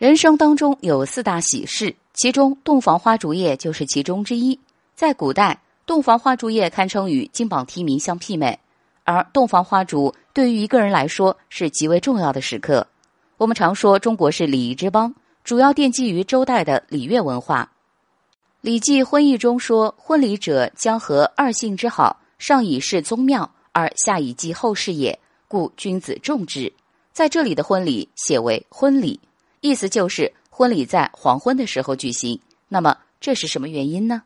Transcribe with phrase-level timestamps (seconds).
[0.00, 4.58] 人生当中有四大喜事，其中洞房花烛夜就是其中之一。
[4.94, 8.58] 在古代，洞房花烛夜堪称与金榜题名相媲美。
[9.04, 12.86] 而洞房花烛对于一个人来说是极为重要的时刻。
[13.36, 17.70] 我们常说中国是礼仪之邦，主要奠基于周代的礼乐文化。
[18.62, 25.18] 《礼记·婚义》中说：“婚礼者，将合二姓之好，上以事宗庙，而下以祭后事也。
[25.46, 26.72] 故君子重之。”
[27.12, 29.20] 在这里的婚礼写为婚礼。
[29.60, 32.40] 意思就是婚礼在黄昏的时候举行。
[32.68, 34.22] 那么这是什么原因呢？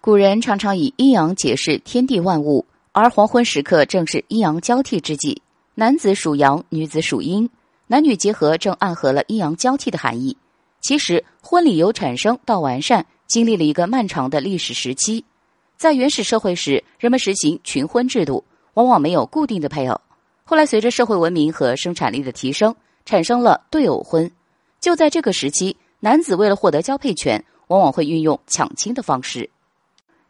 [0.00, 5.42] 古人常常以阴阳解释天地万物，而黄昏时刻正是阴阳交替之际。
[5.74, 7.48] 男子属阳，女子属阴，
[7.86, 10.36] 男女结合正暗合了阴阳交替的含义。
[10.80, 15.24] 其实婚礼由产生到完善，经历了一个漫长的历史时期。
[15.76, 18.42] 在原始社会时，人们实行群婚制度，
[18.74, 20.00] 往往没有固定的配偶。
[20.42, 24.28] 后来随着社会文明和生产力的提升，产生了对偶婚。
[24.80, 29.50] 就在这个时期，男子为了获得交配权，往往会运用抢亲的方式。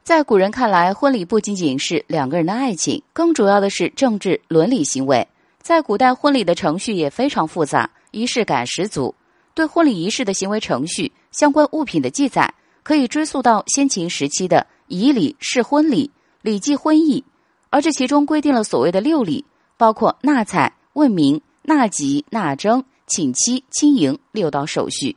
[0.03, 5.29] 在古人看来，婚礼不仅仅是两个人的爱情，更主要的是政治伦理行为。
[5.61, 9.15] 在古代，婚礼的程序也非常复杂，仪式感十足。
[9.53, 16.07] 对婚礼仪式的行为程序、相关物品的记载，可以追溯到先秦时期的《仪礼试婚礼》
[16.41, 17.23] 《礼记婚义》，
[17.69, 19.45] 而这其中规定了所谓的六礼，
[19.77, 22.83] 包括纳采、问名、纳吉、纳征。
[23.09, 25.17] 请妻、亲迎六道手续，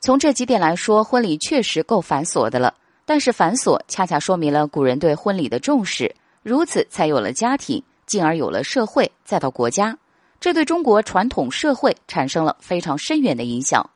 [0.00, 2.74] 从这几点来说，婚礼确实够繁琐的了。
[3.04, 9.98] 但是繁琐恰恰说明了古人对婚礼的重视，如此才有了家庭，进而有了社会，再到国家，
[10.38, 13.90] 这对中国传统社会产生了非常深远的影响。